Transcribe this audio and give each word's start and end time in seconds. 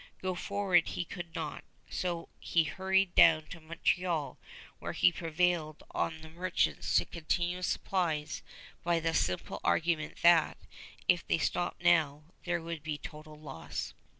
Go 0.19 0.33
forward 0.33 0.87
he 0.87 1.05
could 1.05 1.35
not, 1.35 1.63
so 1.87 2.27
he 2.39 2.63
hurried 2.63 3.13
down 3.13 3.45
to 3.49 3.59
Montreal, 3.61 4.39
where 4.79 4.93
he 4.93 5.11
prevailed 5.11 5.83
on 5.91 6.21
the 6.21 6.29
merchants 6.31 6.95
to 6.95 7.05
continue 7.05 7.61
supplies 7.61 8.41
by 8.83 8.99
the 8.99 9.13
simple 9.13 9.61
argument 9.63 10.23
that, 10.23 10.57
if 11.07 11.27
they 11.27 11.37
stopped 11.37 11.83
now, 11.83 12.23
there 12.45 12.63
would 12.63 12.81
be 12.81 12.97
total 12.97 13.35
loss. 13.39 13.93